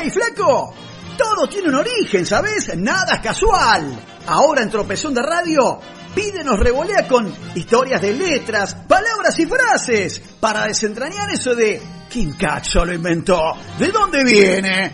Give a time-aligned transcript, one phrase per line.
[0.00, 0.74] ¡Hey, flaco!
[1.16, 2.70] Todo tiene un origen, ¿sabes?
[2.76, 3.98] Nada es casual.
[4.26, 5.80] Ahora en Tropezón de Radio,
[6.14, 12.84] pídenos revolea con historias de letras, palabras y frases para desentrañar eso de ¿quién cacho
[12.84, 13.40] lo inventó?
[13.78, 14.92] ¿De dónde viene?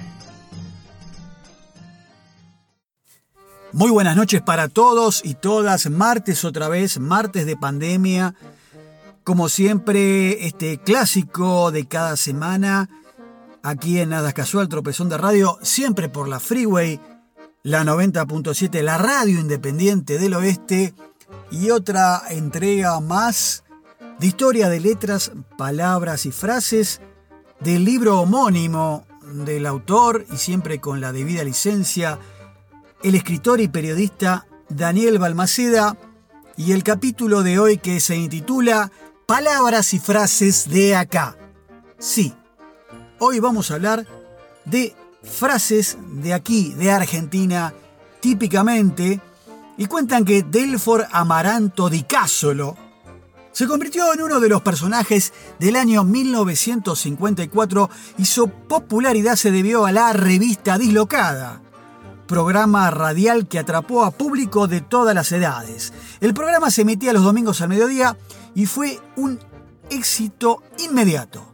[3.73, 5.91] Muy buenas noches para todos y todas.
[5.91, 8.35] Martes otra vez, martes de pandemia.
[9.23, 12.89] Como siempre, este clásico de cada semana
[13.65, 17.01] aquí en Nada Casual, Tropezón de Radio, siempre por la Freeway,
[17.63, 20.95] la 90.7, la radio independiente del oeste
[21.51, 23.65] y otra entrega más
[24.19, 27.01] de historia de letras, palabras y frases
[27.61, 32.19] del libro homónimo del autor y siempre con la debida licencia,
[33.03, 35.97] el escritor y periodista Daniel Balmaceda
[36.59, 38.93] y el capítulo de hoy que se intitula
[39.27, 41.39] Palabras y frases de acá.
[41.99, 42.35] Sí,
[43.27, 44.07] Hoy vamos a hablar
[44.67, 47.73] de frases de aquí, de Argentina,
[48.21, 49.19] típicamente,
[49.79, 52.77] y cuentan que Delfor Amaranto di Cásolo
[53.51, 59.87] se convirtió en uno de los personajes del año 1954 y su popularidad se debió
[59.87, 61.63] a la revista Dislocada,
[62.27, 65.95] programa radial que atrapó a público de todas las edades.
[66.21, 68.19] El programa se emitía los domingos al mediodía
[68.55, 69.41] y fue un
[69.89, 71.54] éxito inmediato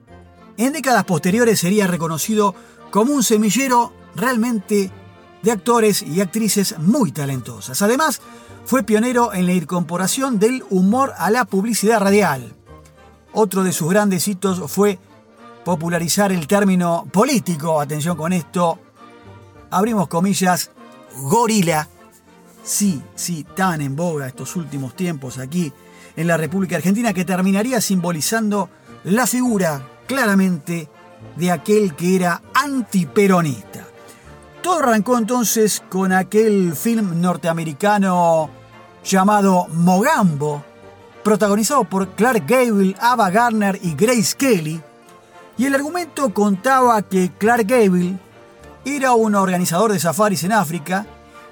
[0.67, 2.55] en décadas posteriores sería reconocido
[2.91, 4.91] como un semillero realmente
[5.43, 7.81] de actores y actrices muy talentosas.
[7.81, 8.21] Además,
[8.67, 12.55] fue pionero en la incorporación del humor a la publicidad radial.
[13.33, 14.99] Otro de sus grandes hitos fue
[15.65, 18.79] popularizar el término político, atención con esto,
[19.71, 20.73] abrimos comillas,
[21.23, 21.89] gorila.
[22.63, 25.73] Sí, sí, tan en boga estos últimos tiempos aquí
[26.17, 28.69] en la República Argentina que terminaría simbolizando
[29.05, 30.89] la figura claramente
[31.37, 33.87] de aquel que era antiperonista.
[34.61, 38.51] Todo arrancó entonces con aquel film norteamericano
[39.05, 40.65] llamado Mogambo,
[41.23, 44.83] protagonizado por Clark Gable, Ava Gardner y Grace Kelly,
[45.57, 48.19] y el argumento contaba que Clark Gable
[48.85, 51.07] era un organizador de safaris en África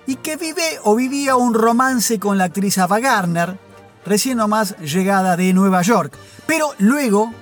[0.05, 3.57] y que vive o vivía un romance con la actriz Ava Gardner,
[4.05, 6.13] recién nomás llegada de Nueva York,
[6.45, 7.33] pero luego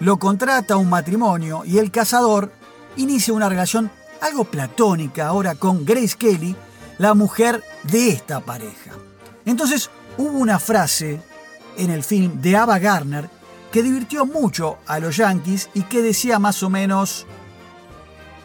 [0.00, 2.52] lo contrata un matrimonio y el cazador
[2.96, 6.56] inicia una relación algo platónica ahora con Grace Kelly,
[6.98, 8.92] la mujer de esta pareja.
[9.44, 11.20] Entonces hubo una frase
[11.76, 13.30] en el film de Ava Gardner
[13.70, 17.26] que divirtió mucho a los yankees y que decía más o menos,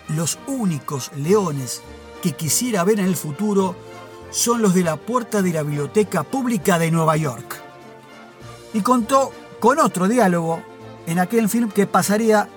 [0.10, 1.82] los únicos leones
[2.22, 3.76] que quisiera ver en el futuro
[4.32, 7.56] son los de la puerta de la Biblioteca Pública de Nueva York.
[8.74, 10.62] Y contó con otro diálogo
[11.08, 12.48] en aquel film que pasaría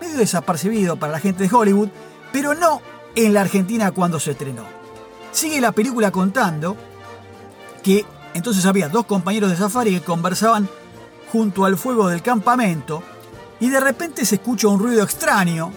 [0.00, 1.88] medio desapercibido para la gente de Hollywood,
[2.32, 2.80] pero no
[3.14, 4.64] en la Argentina cuando se estrenó.
[5.32, 6.76] Sigue la película contando
[7.82, 10.68] que entonces había dos compañeros de safari que conversaban
[11.32, 13.02] junto al fuego del campamento
[13.60, 15.72] y de repente se escucha un ruido extraño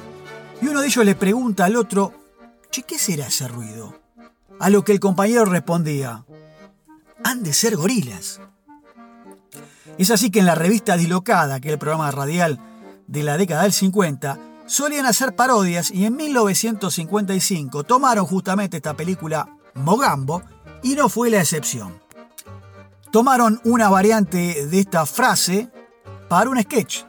[0.61, 2.13] y uno de ellos le pregunta al otro,
[2.69, 3.97] che, ¿qué será ese ruido?
[4.59, 6.25] A lo que el compañero respondía,
[7.23, 8.41] han de ser gorilas.
[9.99, 12.57] Es así que en la revista Dilocada, que es el programa radial
[13.07, 19.57] de la década del 50, solían hacer parodias y en 1955 tomaron justamente esta película
[19.73, 20.41] Mogambo
[20.83, 22.01] y no fue la excepción.
[23.11, 25.69] Tomaron una variante de esta frase
[26.29, 27.03] para un sketch.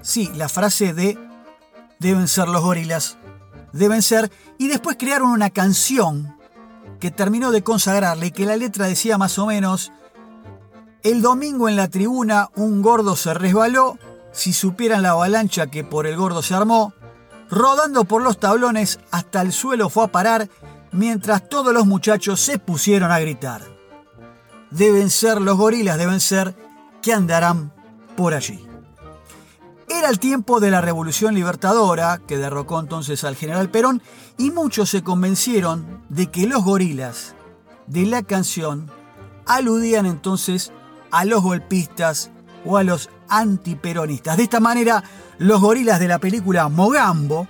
[0.00, 1.18] Sí, la frase de
[1.98, 3.18] deben ser los gorilas,
[3.72, 6.36] deben ser, y después crearon una canción
[7.00, 9.90] que terminó de consagrarle que la letra decía más o menos
[11.02, 13.98] el domingo en la tribuna un gordo se resbaló,
[14.32, 16.92] si supieran la avalancha que por el gordo se armó,
[17.50, 20.48] rodando por los tablones hasta el suelo fue a parar
[20.92, 23.62] mientras todos los muchachos se pusieron a gritar.
[24.70, 26.54] Deben ser los gorilas, deben ser
[27.00, 27.72] que andarán
[28.16, 28.64] por allí.
[29.88, 34.02] Era el tiempo de la Revolución Libertadora, que derrocó entonces al general Perón,
[34.36, 37.34] y muchos se convencieron de que los gorilas
[37.86, 38.90] de la canción
[39.46, 40.72] aludían entonces
[41.10, 42.30] a los golpistas
[42.64, 44.36] o a los antiperonistas.
[44.36, 45.02] De esta manera,
[45.38, 47.46] los gorilas de la película Mogambo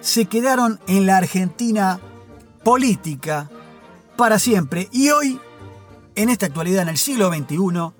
[0.00, 2.00] se quedaron en la Argentina
[2.64, 3.50] política
[4.16, 5.40] para siempre y hoy,
[6.14, 7.92] en esta actualidad, en el siglo XXI,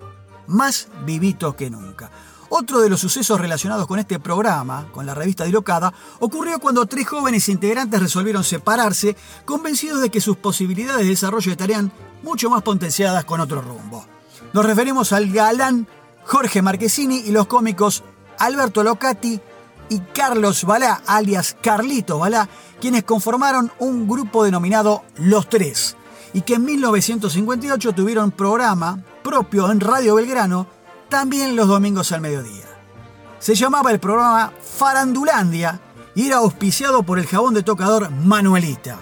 [0.46, 2.10] más vivitos que nunca.
[2.54, 7.08] Otro de los sucesos relacionados con este programa, con la revista Dilocada, ocurrió cuando tres
[7.08, 9.16] jóvenes integrantes resolvieron separarse,
[9.46, 11.90] convencidos de que sus posibilidades de desarrollo estarían
[12.22, 14.04] mucho más potenciadas con otro rumbo.
[14.52, 15.86] Nos referimos al galán
[16.24, 18.04] Jorge Marquesini y los cómicos
[18.38, 19.40] Alberto Locati
[19.88, 22.48] y Carlos Balá, alias Carlitos Balá,
[22.80, 25.96] quienes conformaron un grupo denominado Los Tres,
[26.34, 30.66] y que en 1958 tuvieron programa propio en Radio Belgrano,
[31.08, 32.64] también los domingos al mediodía.
[33.38, 35.80] Se llamaba el programa Farandulandia
[36.14, 38.98] y era auspiciado por el jabón de tocador Manuelita.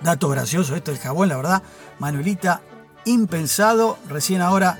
[0.00, 1.62] Dato gracioso, esto el jabón, la verdad,
[1.98, 2.62] Manuelita,
[3.04, 4.78] impensado, recién ahora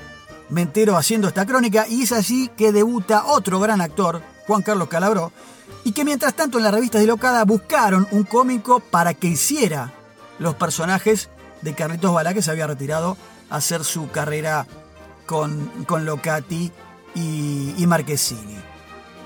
[0.49, 4.87] me entero haciendo esta crónica, y es así que debuta otro gran actor, Juan Carlos
[4.87, 5.31] Calabró,
[5.83, 9.93] y que mientras tanto en las revistas de Locada buscaron un cómico para que hiciera
[10.39, 11.29] los personajes
[11.61, 13.17] de Carlitos Balá, que se había retirado
[13.49, 14.67] a hacer su carrera
[15.25, 16.71] con, con Locati
[17.15, 18.74] y, y Marquesini.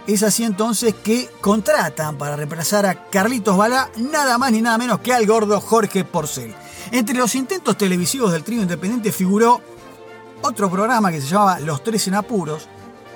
[0.09, 5.01] Es así entonces que contratan para reemplazar a Carlitos Balá nada más ni nada menos
[5.01, 6.55] que al gordo Jorge Porcel.
[6.91, 9.61] Entre los intentos televisivos del trío independiente figuró
[10.41, 12.67] otro programa que se llamaba Los Tres en Apuros,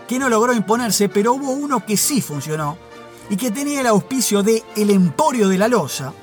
[0.08, 2.78] que no logró imponerse, pero hubo uno que sí funcionó
[3.28, 6.14] y que tenía el auspicio de El Emporio de la Loza,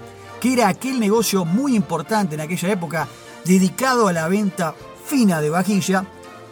[0.40, 3.08] que era aquel negocio muy importante en aquella época
[3.44, 6.04] dedicado a la venta fina de vajilla,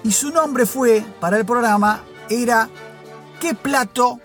[0.03, 2.69] y su nombre fue, para el programa, era
[3.40, 4.20] ¿Qué plato?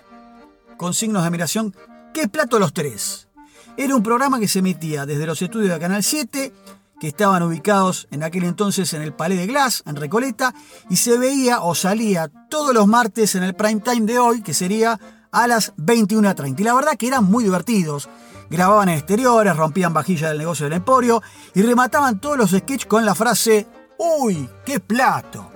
[0.76, 1.74] con signos de admiración,
[2.12, 3.28] ¿Qué plato los tres?
[3.76, 6.52] Era un programa que se emitía desde los estudios de Canal 7
[7.00, 10.54] que estaban ubicados en aquel entonces en el Palais de Glass, en Recoleta,
[10.88, 14.54] y se veía o salía todos los martes en el prime time de hoy, que
[14.54, 14.98] sería
[15.32, 16.60] a las 21.30.
[16.60, 18.08] Y la verdad que eran muy divertidos.
[18.48, 21.20] Grababan en exteriores, rompían vajilla del negocio del emporio
[21.54, 23.66] y remataban todos los sketches con la frase
[23.98, 25.50] ¡Uy, qué plato!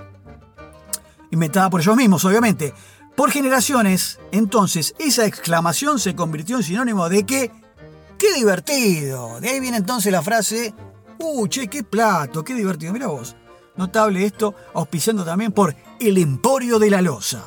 [1.30, 2.74] Inventada por ellos mismos, obviamente.
[3.18, 7.50] Por generaciones, entonces, esa exclamación se convirtió en sinónimo de que
[8.16, 9.40] ¡Qué divertido!
[9.40, 10.72] De ahí viene entonces la frase
[11.18, 12.44] ¡Uh, che, qué plato!
[12.44, 12.92] ¡Qué divertido!
[12.92, 13.34] Mira vos.
[13.74, 17.42] Notable esto, auspiciando también por El Emporio de la Loza.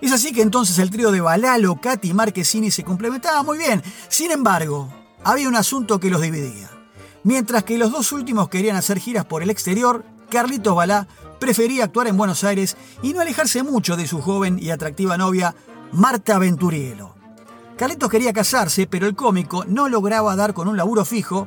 [0.00, 3.82] Es así que entonces el trío de Balalo, Katy y Marquesini se complementaba muy bien.
[4.08, 4.90] Sin embargo,
[5.22, 6.70] había un asunto que los dividía.
[7.24, 11.06] Mientras que los dos últimos querían hacer giras por el exterior, Carlitos Balá
[11.44, 15.54] prefería actuar en Buenos Aires y no alejarse mucho de su joven y atractiva novia,
[15.92, 17.14] Marta Venturielo.
[17.76, 21.46] Carlitos quería casarse, pero el cómico no lograba dar con un laburo fijo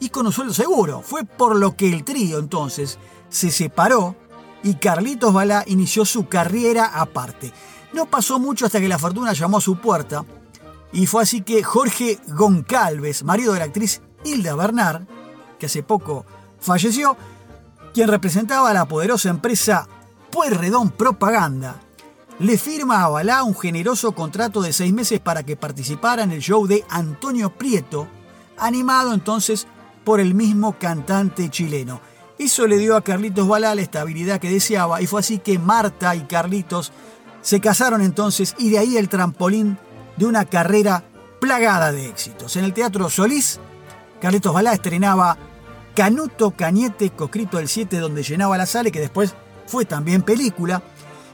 [0.00, 1.02] y con un sueldo seguro.
[1.02, 2.98] Fue por lo que el trío entonces
[3.28, 4.16] se separó
[4.62, 7.52] y Carlitos Balá inició su carrera aparte.
[7.92, 10.24] No pasó mucho hasta que la fortuna llamó a su puerta
[10.90, 15.02] y fue así que Jorge Goncalves, marido de la actriz Hilda Bernard,
[15.58, 16.24] que hace poco
[16.58, 17.14] falleció,
[17.98, 19.88] quien representaba a la poderosa empresa
[20.30, 21.80] Pueyrredón Propaganda,
[22.38, 26.40] le firma a Balá un generoso contrato de seis meses para que participara en el
[26.40, 28.06] show de Antonio Prieto,
[28.56, 29.66] animado entonces
[30.04, 32.00] por el mismo cantante chileno.
[32.38, 36.14] Eso le dio a Carlitos Balá la estabilidad que deseaba y fue así que Marta
[36.14, 36.92] y Carlitos
[37.42, 39.76] se casaron entonces y de ahí el trampolín
[40.16, 41.02] de una carrera
[41.40, 42.54] plagada de éxitos.
[42.54, 43.58] En el Teatro Solís,
[44.20, 45.36] Carlitos Balá estrenaba
[45.98, 49.34] Canuto Cañete, coscrito el 7, donde llenaba la sala y que después
[49.66, 50.80] fue también película.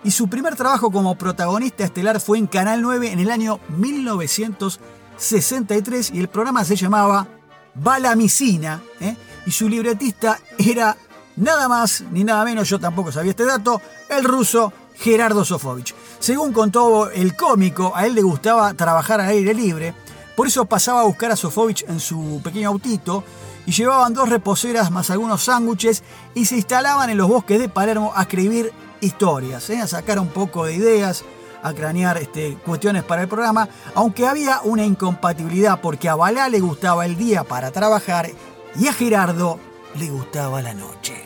[0.04, 6.12] Y su primer trabajo como protagonista estelar fue en Canal 9 en el año 1963
[6.14, 7.28] y el programa se llamaba
[7.74, 9.14] Balamicina, ¿eh?
[9.44, 10.96] y su libretista era
[11.36, 15.94] nada más ni nada menos, yo tampoco sabía este dato, el ruso Gerardo Sofovich.
[16.18, 19.92] Según contó el cómico, a él le gustaba trabajar al aire libre,
[20.36, 23.24] por eso pasaba a buscar a Sofovich en su pequeño autito
[23.66, 26.02] y llevaban dos reposeras más algunos sándwiches
[26.34, 29.80] y se instalaban en los bosques de Palermo a escribir historias, ¿eh?
[29.80, 31.24] a sacar un poco de ideas,
[31.62, 36.60] a cranear este, cuestiones para el programa, aunque había una incompatibilidad porque a Balá le
[36.60, 38.30] gustaba el día para trabajar
[38.78, 39.58] y a Gerardo
[39.96, 41.22] le gustaba la noche.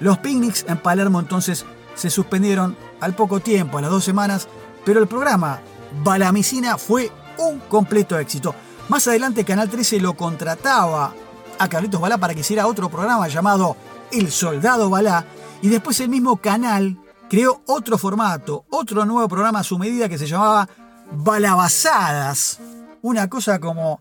[0.00, 1.64] Los picnics en Palermo entonces
[1.94, 4.48] se suspendieron al poco tiempo, a las dos semanas,
[4.84, 5.60] pero el programa
[6.02, 8.54] Balamicina fue un completo éxito.
[8.88, 11.12] Más adelante Canal 13 lo contrataba
[11.58, 13.76] a Carlitos Balá para que hiciera otro programa llamado
[14.12, 15.24] El Soldado Balá
[15.62, 20.18] y después el mismo canal creó otro formato, otro nuevo programa a su medida que
[20.18, 20.68] se llamaba
[21.12, 22.60] Balabasadas.
[23.02, 24.00] Una cosa como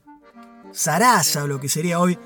[0.73, 2.17] zaraza o lo que sería hoy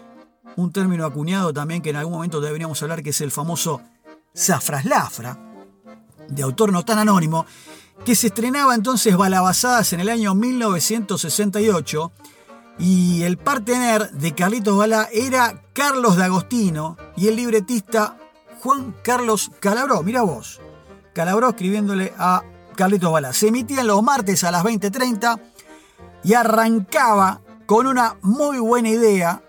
[0.56, 3.82] un término acuñado también que en algún momento deberíamos hablar, que es el famoso
[4.36, 5.38] Zafraslafra,
[6.28, 7.46] de autor no tan anónimo,
[8.06, 12.12] que se estrenaba entonces Balabasadas en el año 1968
[12.80, 18.18] y el partener de Carlitos Balá era Carlos D'Agostino y el libretista
[18.64, 20.02] Juan Carlos Calabró.
[20.04, 20.62] Mira vos.
[21.14, 22.42] Calabró escribiéndole a
[22.76, 23.34] Carlitos Balá.
[23.34, 25.40] Se emitían los martes a las 20.30
[26.24, 29.44] y arrancaba con una muy buena idea,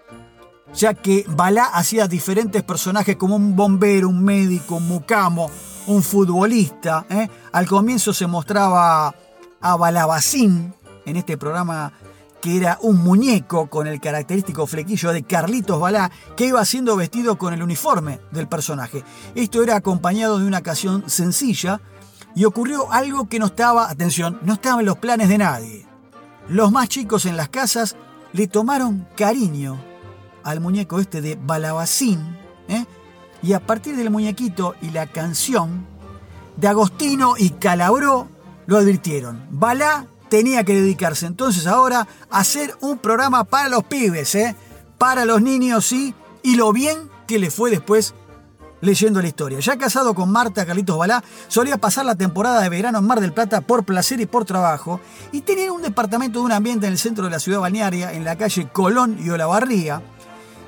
[0.74, 5.50] ya que Balá hacía diferentes personajes como un bombero, un médico, un mucamo,
[5.86, 7.06] un futbolista.
[7.08, 7.28] ¿eh?
[7.52, 9.14] Al comienzo se mostraba
[9.60, 10.74] a Balabacín
[11.06, 11.92] en este programa
[12.40, 17.36] que era un muñeco con el característico flequillo de Carlitos Balá, que iba siendo vestido
[17.36, 19.04] con el uniforme del personaje.
[19.34, 21.80] Esto era acompañado de una canción sencilla
[22.34, 25.86] y ocurrió algo que no estaba, atención, no estaba en los planes de nadie.
[26.48, 27.96] Los más chicos en las casas
[28.32, 29.78] le tomaron cariño
[30.42, 32.86] al muñeco este de Balabacín, ¿eh?
[33.42, 35.86] Y a partir del muñequito y la canción,
[36.56, 38.28] de Agostino y Calabró
[38.66, 39.42] lo advirtieron.
[39.50, 44.54] Balá tenía que dedicarse entonces ahora a hacer un programa para los pibes, ¿eh?
[44.98, 48.14] para los niños, sí, y lo bien que le fue después
[48.80, 49.60] leyendo la historia.
[49.60, 53.32] Ya casado con Marta Carlitos Balá, solía pasar la temporada de verano en Mar del
[53.32, 55.00] Plata por placer y por trabajo,
[55.32, 58.24] y tenía un departamento de un ambiente en el centro de la ciudad balnearia, en
[58.24, 60.02] la calle Colón y Olavarría,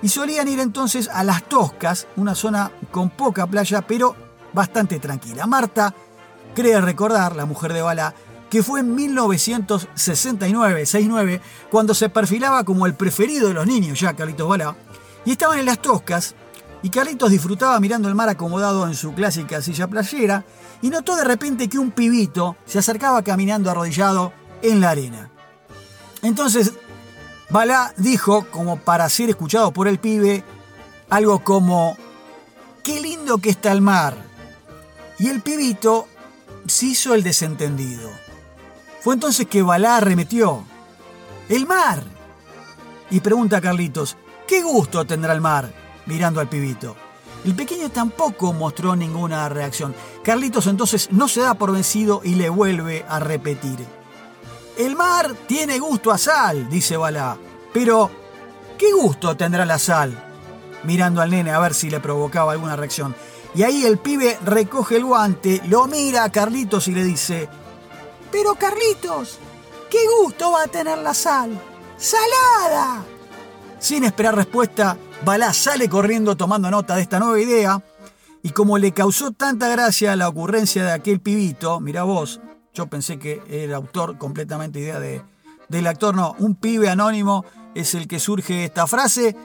[0.02, 4.16] y solían ir entonces a Las Toscas, una zona con poca playa, pero
[4.52, 5.46] bastante tranquila.
[5.46, 5.94] Marta
[6.54, 8.14] cree recordar, la mujer de Balá,
[8.50, 11.40] que fue en 1969-69
[11.70, 14.76] cuando se perfilaba como el preferido de los niños ya Carlitos Balá,
[15.24, 16.34] y estaban en las toscas,
[16.82, 20.44] y Carlitos disfrutaba mirando el mar acomodado en su clásica silla playera,
[20.82, 25.30] y notó de repente que un pibito se acercaba caminando arrodillado en la arena.
[26.22, 26.72] Entonces,
[27.52, 30.42] Balá dijo, como para ser escuchado por el pibe,
[31.10, 31.98] algo como,
[32.82, 34.16] qué lindo que está el mar.
[35.18, 36.08] Y el pibito
[36.66, 38.08] se hizo el desentendido.
[39.02, 40.64] Fue entonces que Balá arremetió.
[41.50, 42.02] ¡El mar!
[43.10, 44.16] Y pregunta a Carlitos,
[44.48, 45.70] ¿qué gusto tendrá el mar?
[46.06, 46.96] Mirando al pibito.
[47.44, 49.94] El pequeño tampoco mostró ninguna reacción.
[50.24, 54.01] Carlitos entonces no se da por vencido y le vuelve a repetir.
[54.76, 57.36] El mar tiene gusto a sal, dice Balá.
[57.72, 58.10] Pero,
[58.78, 60.16] ¿qué gusto tendrá la sal?
[60.84, 63.14] Mirando al nene a ver si le provocaba alguna reacción.
[63.54, 67.48] Y ahí el pibe recoge el guante, lo mira a Carlitos y le dice,
[68.30, 69.38] pero Carlitos,
[69.90, 71.60] ¿qué gusto va a tener la sal?
[71.98, 73.04] ¡Salada!
[73.78, 77.82] Sin esperar respuesta, Balá sale corriendo tomando nota de esta nueva idea
[78.42, 82.40] y como le causó tanta gracia la ocurrencia de aquel pibito, mira vos,
[82.74, 85.22] yo pensé que era autor completamente idea de,
[85.68, 89.36] del actor, no, un pibe anónimo es el que surge esta frase,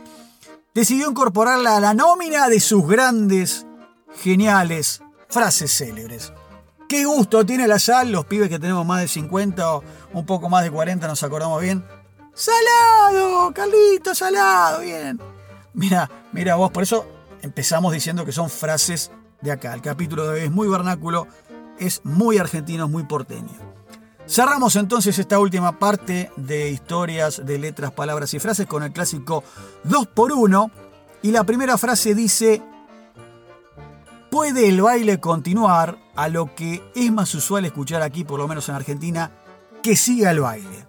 [0.73, 3.65] decidió incorporarla a la nómina de sus grandes,
[4.21, 6.33] geniales frases célebres.
[6.87, 10.49] Qué gusto tiene la sal, los pibes que tenemos más de 50 o un poco
[10.49, 11.85] más de 40 nos acordamos bien.
[12.33, 15.19] Salado, Carlito, salado, bien.
[15.73, 17.05] Mira, mira vos, por eso
[17.41, 19.73] empezamos diciendo que son frases de acá.
[19.73, 21.27] El capítulo de hoy es muy vernáculo,
[21.79, 23.49] es muy argentino, muy porteño.
[24.27, 29.43] Cerramos entonces esta última parte de historias de letras, palabras y frases con el clásico
[29.85, 30.71] 2 por 1
[31.21, 32.61] y la primera frase dice
[34.29, 38.67] ¿Puede el baile continuar a lo que es más usual escuchar aquí, por lo menos
[38.67, 39.31] en Argentina,
[39.81, 40.85] que siga el baile?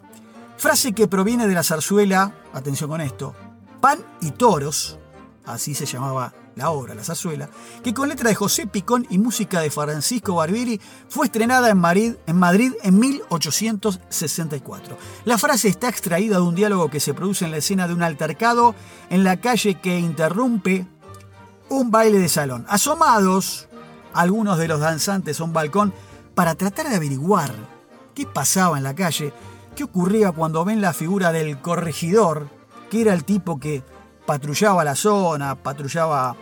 [0.56, 3.34] Frase que proviene de la zarzuela, atención con esto,
[3.80, 4.98] Pan y Toros,
[5.46, 7.48] así se llamaba la obra, la zarzuela,
[7.82, 12.14] que con letra de José Picón y música de Francisco Barbieri fue estrenada en Madrid,
[12.26, 14.98] en Madrid en 1864.
[15.24, 18.02] La frase está extraída de un diálogo que se produce en la escena de un
[18.02, 18.74] altercado
[19.08, 20.86] en la calle que interrumpe
[21.68, 22.66] un baile de salón.
[22.68, 23.68] Asomados
[24.12, 25.94] algunos de los danzantes a un balcón
[26.34, 27.54] para tratar de averiguar
[28.14, 29.32] qué pasaba en la calle,
[29.76, 32.48] qué ocurría cuando ven la figura del corregidor,
[32.90, 33.84] que era el tipo que
[34.26, 36.36] patrullaba la zona, patrullaba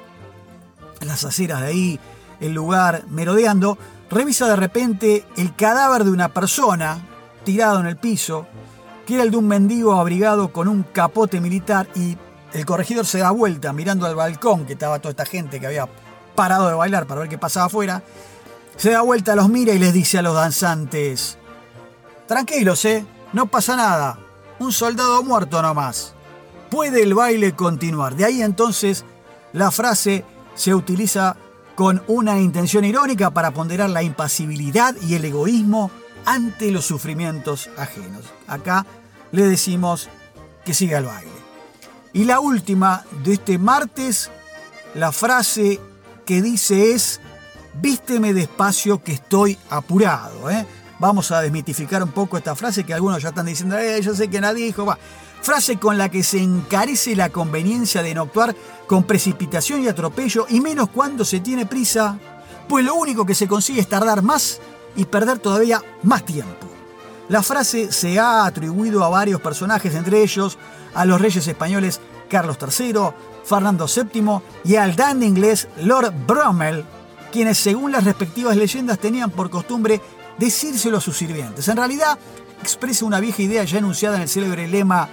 [1.00, 2.00] las aceras de ahí,
[2.40, 3.78] el lugar, merodeando,
[4.10, 6.98] revisa de repente el cadáver de una persona
[7.44, 8.46] tirado en el piso,
[9.06, 12.16] que era el de un mendigo abrigado con un capote militar y
[12.52, 15.88] el corregidor se da vuelta mirando al balcón que estaba toda esta gente que había
[16.34, 18.02] parado de bailar para ver qué pasaba afuera.
[18.76, 21.38] Se da vuelta, los mira y les dice a los danzantes,
[22.26, 23.06] tranquilos, ¿eh?
[23.32, 24.18] No pasa nada.
[24.58, 26.14] Un soldado muerto nomás.
[26.70, 28.14] Puede el baile continuar.
[28.16, 29.04] De ahí entonces
[29.52, 30.24] la frase
[30.56, 31.36] se utiliza
[31.76, 35.90] con una intención irónica para ponderar la impasibilidad y el egoísmo
[36.24, 38.24] ante los sufrimientos ajenos.
[38.48, 38.84] Acá
[39.30, 40.08] le decimos
[40.64, 41.30] que siga el baile.
[42.12, 44.30] Y la última de este martes,
[44.94, 45.78] la frase
[46.24, 47.20] que dice es,
[47.74, 50.50] vísteme despacio que estoy apurado.
[50.50, 50.66] ¿eh?
[50.98, 54.28] Vamos a desmitificar un poco esta frase que algunos ya están diciendo, eh, yo sé
[54.28, 54.86] que nadie dijo.
[54.86, 54.98] Va.
[55.46, 58.56] Frase con la que se encarece la conveniencia de no actuar
[58.88, 62.18] con precipitación y atropello, y menos cuando se tiene prisa,
[62.68, 64.58] pues lo único que se consigue es tardar más
[64.96, 66.66] y perder todavía más tiempo.
[67.28, 70.58] La frase se ha atribuido a varios personajes, entre ellos
[70.94, 72.94] a los reyes españoles Carlos III,
[73.44, 76.84] Fernando VII y al dandy inglés Lord Bromell,
[77.30, 80.00] quienes según las respectivas leyendas tenían por costumbre
[80.38, 81.68] decírselo a sus sirvientes.
[81.68, 82.18] En realidad,
[82.60, 85.08] expresa una vieja idea ya enunciada en el célebre lema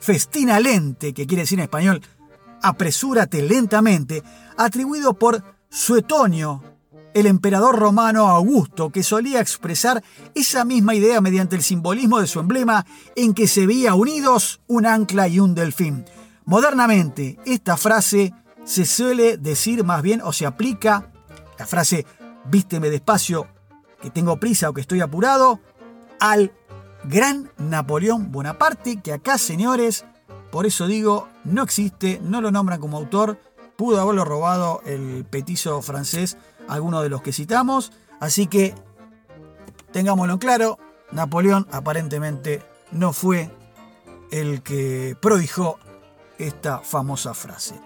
[0.00, 2.02] festina lente, que quiere decir en español
[2.62, 4.22] apresúrate lentamente,
[4.56, 6.62] atribuido por Suetonio,
[7.14, 10.02] el emperador romano Augusto, que solía expresar
[10.34, 12.84] esa misma idea mediante el simbolismo de su emblema
[13.14, 16.04] en que se veía unidos un ancla y un delfín.
[16.44, 18.34] Modernamente, esta frase
[18.64, 21.10] se suele decir más bien o se aplica,
[21.58, 22.04] la frase
[22.44, 23.48] vísteme despacio,
[24.00, 25.60] que tengo prisa o que estoy apurado,
[26.20, 26.52] al
[27.08, 30.04] gran Napoleón Bonaparte, que acá, señores,
[30.50, 33.38] por eso digo, no existe, no lo nombran como autor,
[33.76, 36.36] pudo haberlo robado el petizo francés,
[36.68, 38.74] alguno de los que citamos, así que
[39.92, 40.78] tengámoslo claro,
[41.12, 43.50] Napoleón aparentemente no fue
[44.30, 45.78] el que prohijó
[46.38, 47.80] esta famosa frase.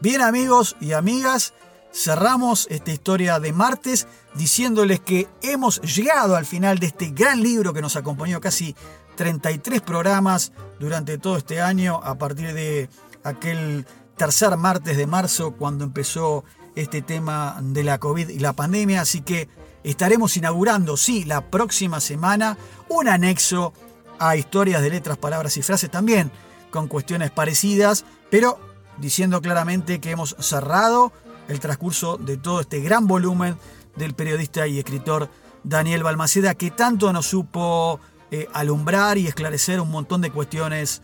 [0.00, 1.54] Bien amigos y amigas,
[1.92, 7.72] cerramos esta historia de martes diciéndoles que hemos llegado al final de este gran libro
[7.72, 8.76] que nos acompañó casi
[9.16, 12.88] 33 programas durante todo este año a partir de
[13.24, 16.44] aquel tercer martes de marzo cuando empezó
[16.74, 19.00] este tema de la COVID y la pandemia.
[19.00, 19.48] Así que
[19.82, 22.56] estaremos inaugurando, sí, la próxima semana
[22.88, 23.72] un anexo
[24.18, 26.30] a historias de letras, palabras y frases también
[26.70, 28.58] con cuestiones parecidas, pero
[28.98, 31.12] diciendo claramente que hemos cerrado
[31.50, 33.56] el transcurso de todo este gran volumen
[33.96, 35.28] del periodista y escritor
[35.64, 41.02] Daniel Balmaceda, que tanto nos supo eh, alumbrar y esclarecer un montón de cuestiones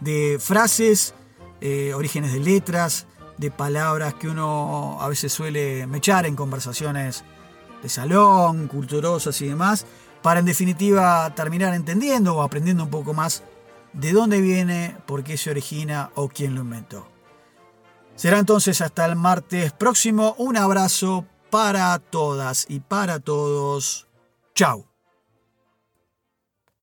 [0.00, 1.14] de frases,
[1.60, 3.06] eh, orígenes de letras,
[3.38, 7.24] de palabras que uno a veces suele mechar en conversaciones
[7.82, 9.86] de salón, culturosas y demás,
[10.22, 13.44] para en definitiva terminar entendiendo o aprendiendo un poco más
[13.92, 17.13] de dónde viene, por qué se origina o quién lo inventó.
[18.16, 20.34] Será entonces hasta el martes próximo.
[20.38, 24.06] Un abrazo para todas y para todos.
[24.54, 24.93] Chao.